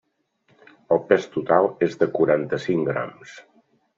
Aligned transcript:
El 0.95 1.01
pes 1.11 1.27
total 1.35 1.69
és 1.87 1.99
de 2.03 2.09
quaranta-cinc 2.17 2.89
grams. 2.93 3.37